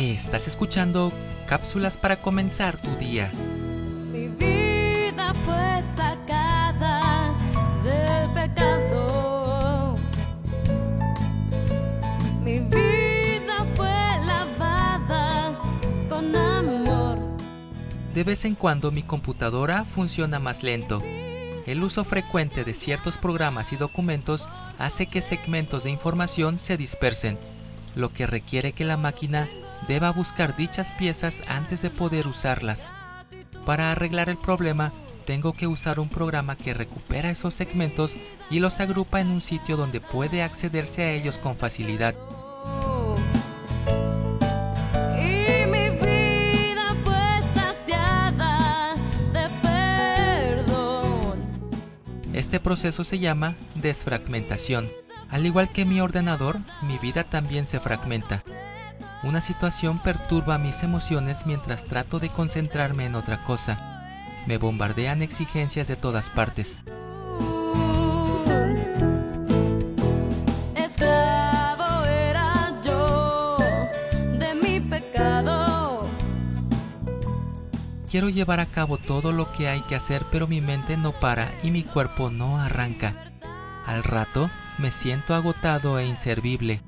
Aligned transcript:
Estás 0.00 0.48
escuchando 0.48 1.12
cápsulas 1.46 1.98
para 1.98 2.22
comenzar 2.22 2.78
tu 2.78 2.88
día. 2.96 3.30
Mi 4.10 4.28
vida 4.28 5.34
fue 5.44 5.82
sacada 5.94 7.34
del 7.84 8.30
pecado. 8.32 9.98
Mi 12.42 12.60
vida 12.60 13.66
fue 13.76 13.90
lavada 14.24 15.60
con 16.08 16.34
amor. 16.34 17.18
De 18.14 18.24
vez 18.24 18.46
en 18.46 18.54
cuando 18.54 18.90
mi 18.92 19.02
computadora 19.02 19.84
funciona 19.84 20.38
más 20.38 20.62
lento. 20.62 21.02
El 21.66 21.82
uso 21.82 22.04
frecuente 22.04 22.64
de 22.64 22.72
ciertos 22.72 23.18
programas 23.18 23.74
y 23.74 23.76
documentos 23.76 24.48
hace 24.78 25.08
que 25.08 25.20
segmentos 25.20 25.84
de 25.84 25.90
información 25.90 26.58
se 26.58 26.78
dispersen, 26.78 27.38
lo 27.94 28.10
que 28.10 28.26
requiere 28.26 28.72
que 28.72 28.86
la 28.86 28.96
máquina 28.96 29.46
deba 29.88 30.10
buscar 30.10 30.56
dichas 30.56 30.92
piezas 30.92 31.42
antes 31.48 31.82
de 31.82 31.90
poder 31.90 32.26
usarlas. 32.26 32.90
Para 33.64 33.92
arreglar 33.92 34.28
el 34.28 34.38
problema, 34.38 34.92
tengo 35.26 35.52
que 35.52 35.66
usar 35.66 36.00
un 36.00 36.08
programa 36.08 36.56
que 36.56 36.74
recupera 36.74 37.30
esos 37.30 37.54
segmentos 37.54 38.16
y 38.50 38.58
los 38.58 38.80
agrupa 38.80 39.20
en 39.20 39.28
un 39.28 39.40
sitio 39.40 39.76
donde 39.76 40.00
puede 40.00 40.42
accederse 40.42 41.02
a 41.02 41.12
ellos 41.12 41.38
con 41.38 41.56
facilidad. 41.56 42.14
Este 52.32 52.58
proceso 52.58 53.04
se 53.04 53.18
llama 53.18 53.54
desfragmentación. 53.74 54.90
Al 55.28 55.44
igual 55.44 55.70
que 55.70 55.84
mi 55.84 56.00
ordenador, 56.00 56.58
mi 56.82 56.96
vida 56.98 57.22
también 57.22 57.66
se 57.66 57.80
fragmenta. 57.80 58.42
Una 59.22 59.42
situación 59.42 59.98
perturba 59.98 60.56
mis 60.56 60.82
emociones 60.82 61.44
mientras 61.44 61.84
trato 61.84 62.20
de 62.20 62.30
concentrarme 62.30 63.04
en 63.04 63.14
otra 63.14 63.42
cosa. 63.44 63.78
Me 64.46 64.56
bombardean 64.56 65.20
exigencias 65.20 65.88
de 65.88 65.96
todas 65.96 66.30
partes. 66.30 66.82
Quiero 78.10 78.28
llevar 78.28 78.58
a 78.58 78.66
cabo 78.66 78.96
todo 78.96 79.30
lo 79.30 79.52
que 79.52 79.68
hay 79.68 79.82
que 79.82 79.94
hacer, 79.94 80.24
pero 80.32 80.48
mi 80.48 80.60
mente 80.60 80.96
no 80.96 81.12
para 81.12 81.54
y 81.62 81.70
mi 81.70 81.84
cuerpo 81.84 82.28
no 82.28 82.58
arranca. 82.58 83.14
Al 83.86 84.02
rato 84.02 84.50
me 84.78 84.90
siento 84.90 85.32
agotado 85.32 85.96
e 85.98 86.06
inservible. 86.06 86.82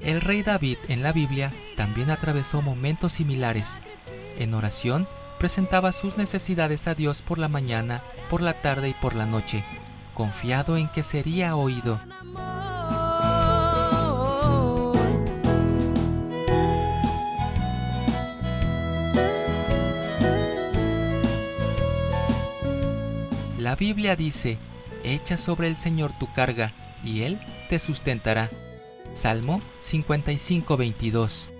El 0.00 0.22
rey 0.22 0.42
David 0.42 0.78
en 0.88 1.02
la 1.02 1.12
Biblia 1.12 1.52
también 1.76 2.10
atravesó 2.10 2.62
momentos 2.62 3.12
similares. 3.12 3.82
En 4.38 4.54
oración 4.54 5.06
presentaba 5.38 5.92
sus 5.92 6.16
necesidades 6.16 6.86
a 6.86 6.94
Dios 6.94 7.20
por 7.20 7.38
la 7.38 7.48
mañana, 7.48 8.02
por 8.30 8.40
la 8.40 8.54
tarde 8.54 8.88
y 8.88 8.94
por 8.94 9.14
la 9.14 9.26
noche, 9.26 9.62
confiado 10.14 10.78
en 10.78 10.88
que 10.88 11.02
sería 11.02 11.54
oído. 11.54 12.00
La 23.58 23.76
Biblia 23.76 24.16
dice, 24.16 24.56
echa 25.04 25.36
sobre 25.36 25.68
el 25.68 25.76
Señor 25.76 26.12
tu 26.18 26.32
carga, 26.32 26.72
y 27.04 27.22
Él 27.22 27.38
te 27.68 27.78
sustentará. 27.78 28.50
Salmo 29.12 29.60
55:22 29.80 31.50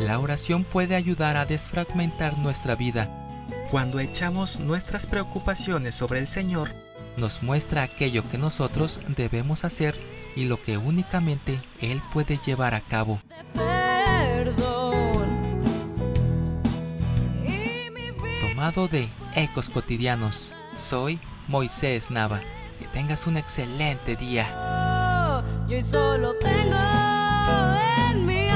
La 0.00 0.18
oración 0.20 0.64
puede 0.64 0.96
ayudar 0.96 1.36
a 1.36 1.46
desfragmentar 1.46 2.38
nuestra 2.38 2.74
vida. 2.74 3.08
Cuando 3.70 4.00
echamos 4.00 4.60
nuestras 4.60 5.06
preocupaciones 5.06 5.94
sobre 5.94 6.18
el 6.18 6.26
Señor, 6.26 6.70
nos 7.18 7.42
muestra 7.42 7.82
aquello 7.82 8.26
que 8.28 8.38
nosotros 8.38 9.00
debemos 9.16 9.64
hacer 9.64 9.94
y 10.36 10.44
lo 10.44 10.62
que 10.62 10.78
únicamente 10.78 11.58
Él 11.80 12.00
puede 12.12 12.38
llevar 12.38 12.74
a 12.74 12.80
cabo. 12.80 13.20
de 18.58 19.08
Ecos 19.36 19.70
Cotidianos. 19.70 20.52
Soy 20.74 21.20
Moisés 21.46 22.10
Nava. 22.10 22.40
Que 22.80 22.86
tengas 22.88 23.28
un 23.28 23.36
excelente 23.36 24.16
día. 24.16 24.46
Yo 25.68 25.80
solo 25.84 26.34
tengo 26.34 26.76
en 28.10 28.26
mí. 28.26 28.47